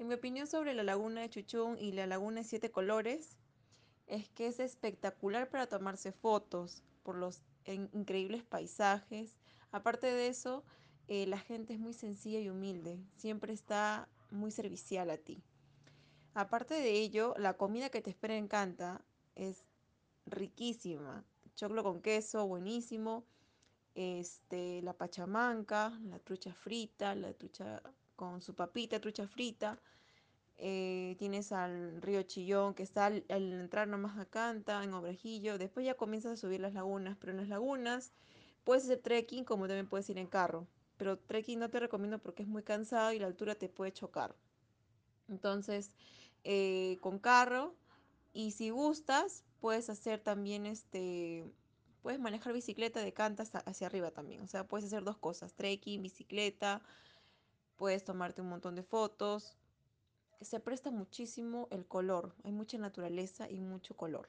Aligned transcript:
En 0.00 0.08
mi 0.08 0.14
opinión 0.14 0.46
sobre 0.46 0.72
la 0.72 0.82
laguna 0.82 1.20
de 1.20 1.28
Chuchún 1.28 1.76
y 1.78 1.92
la 1.92 2.06
laguna 2.06 2.40
de 2.40 2.44
Siete 2.44 2.70
Colores 2.70 3.36
es 4.06 4.30
que 4.30 4.46
es 4.46 4.58
espectacular 4.58 5.50
para 5.50 5.66
tomarse 5.66 6.10
fotos 6.10 6.82
por 7.02 7.16
los 7.16 7.42
increíbles 7.66 8.42
paisajes. 8.42 9.36
Aparte 9.72 10.06
de 10.06 10.28
eso, 10.28 10.64
eh, 11.08 11.26
la 11.26 11.38
gente 11.38 11.74
es 11.74 11.78
muy 11.78 11.92
sencilla 11.92 12.40
y 12.40 12.48
humilde, 12.48 12.98
siempre 13.14 13.52
está 13.52 14.08
muy 14.30 14.50
servicial 14.50 15.10
a 15.10 15.18
ti. 15.18 15.44
Aparte 16.32 16.72
de 16.72 16.92
ello, 16.92 17.34
la 17.36 17.58
comida 17.58 17.90
que 17.90 18.00
te 18.00 18.08
espera 18.08 18.36
en 18.36 18.48
Canta 18.48 19.04
es 19.34 19.66
riquísima. 20.24 21.26
Choclo 21.56 21.82
con 21.82 22.00
queso, 22.00 22.46
buenísimo. 22.46 23.26
Este, 23.94 24.80
la 24.80 24.94
pachamanca, 24.94 25.90
la 26.04 26.18
trucha 26.20 26.54
frita, 26.54 27.14
la 27.14 27.34
trucha 27.34 27.82
con 28.20 28.42
su 28.42 28.54
papita, 28.54 29.00
trucha 29.00 29.26
frita. 29.26 29.80
eh, 30.58 31.16
tienes 31.18 31.52
al 31.52 32.02
río 32.02 32.22
Chillón 32.24 32.74
que 32.74 32.82
está 32.82 33.06
al, 33.06 33.24
entrar 33.28 33.88
nomás 33.88 34.18
a 34.18 34.26
Canta, 34.26 34.84
en 34.84 34.92
Obrejillo. 34.94 35.56
Después 35.58 35.86
ya 35.86 35.94
comienzas 35.96 36.32
a 36.32 36.36
subir 36.36 36.60
las 36.60 36.74
lagunas, 36.74 37.16
pero 37.18 37.32
en 37.32 37.38
las 37.38 37.48
lagunas 37.48 38.12
puedes 38.64 38.84
hacer 38.84 39.00
trekking 39.00 39.44
como 39.44 39.66
también 39.68 39.88
puedes 39.88 40.10
ir 40.10 40.18
en 40.18 40.26
carro. 40.26 40.66
Pero 40.98 41.18
trekking 41.18 41.58
no 41.58 41.70
te 41.70 41.80
recomiendo 41.80 42.18
porque 42.18 42.42
es 42.42 42.48
muy 42.48 42.62
cansado 42.62 43.12
y 43.14 43.18
la 43.18 43.26
altura 43.26 43.54
te 43.54 43.68
puede 43.70 43.92
chocar. 43.92 44.36
Entonces, 45.28 45.92
eh, 46.44 46.98
con 47.00 47.18
carro 47.18 47.74
y 48.34 48.52
si 48.52 48.70
gustas, 48.70 49.44
puedes 49.60 49.88
hacer 49.90 50.20
también 50.20 50.66
este, 50.66 51.44
puedes 52.02 52.20
manejar 52.20 52.52
bicicleta 52.52 53.00
de 53.00 53.12
Canta 53.14 53.44
hacia 53.66 53.86
arriba 53.86 54.10
también. 54.10 54.42
O 54.42 54.46
sea, 54.48 54.68
puedes 54.68 54.86
hacer 54.86 55.04
dos 55.04 55.16
cosas, 55.18 55.54
trekking, 55.54 56.02
bicicleta, 56.02 56.82
puedes 57.80 58.04
tomarte 58.04 58.42
un 58.42 58.50
montón 58.50 58.74
de 58.74 58.82
fotos. 58.82 59.56
Se 60.42 60.60
presta 60.60 60.90
muchísimo 60.90 61.66
el 61.70 61.86
color, 61.86 62.34
hay 62.44 62.52
mucha 62.52 62.76
naturaleza 62.76 63.48
y 63.48 63.58
mucho 63.62 63.96
color. 63.96 64.28